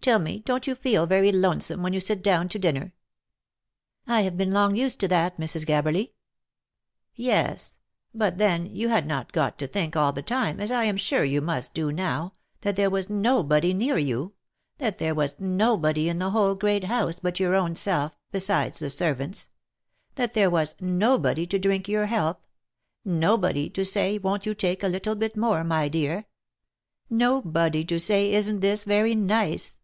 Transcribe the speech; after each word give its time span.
Tell 0.00 0.18
me, 0.18 0.38
don't 0.40 0.66
you 0.66 0.74
feel 0.74 1.04
very 1.04 1.30
lonesome, 1.30 1.82
when 1.82 1.92
you 1.92 2.00
sit 2.00 2.22
down 2.22 2.48
to 2.50 2.58
dinner 2.58 2.94
?""I 4.06 4.22
have 4.22 4.38
been 4.38 4.52
long 4.52 4.74
used 4.74 5.00
to 5.00 5.08
that, 5.08 5.36
Mrs. 5.38 5.66
Gabberly."" 5.66 6.12
Yes; 7.14 7.76
but 8.14 8.38
then 8.38 8.64
you 8.64 8.88
had 8.88 9.06
not 9.06 9.32
got 9.32 9.58
to 9.58 9.66
think 9.66 9.96
all 9.96 10.14
the 10.14 10.22
time, 10.22 10.60
as 10.60 10.70
I 10.70 10.84
am 10.84 10.96
sure 10.96 11.24
you 11.24 11.42
must 11.42 11.74
do 11.74 11.92
now, 11.92 12.32
that 12.62 12.74
there 12.74 12.88
was 12.88 13.10
nobody 13.10 13.74
near 13.74 13.98
you; 13.98 14.32
that 14.78 14.96
there 14.98 15.14
was 15.14 15.38
nobody 15.38 16.08
in 16.08 16.18
the 16.20 16.30
whole 16.30 16.54
great 16.54 16.84
house 16.84 17.18
but 17.18 17.38
your 17.38 17.54
own 17.54 17.76
self, 17.76 18.16
besides 18.32 18.78
the 18.78 18.88
servants; 18.88 19.50
that 20.14 20.32
there 20.32 20.48
was 20.48 20.74
nobody 20.80 21.46
to 21.48 21.58
drink 21.58 21.86
your 21.86 22.06
health; 22.06 22.38
nobody 23.04 23.68
to 23.68 23.84
say 23.84 24.16
won't 24.16 24.46
you 24.46 24.54
take 24.54 24.82
a 24.82 24.88
little 24.88 25.16
bit 25.16 25.36
more, 25.36 25.62
my 25.64 25.86
dear? 25.86 26.24
Nobody 27.10 27.84
to 27.84 28.00
say 28.00 28.32
isn't 28.32 28.60
this 28.60 28.84
very 28.84 29.14
nice 29.14 29.74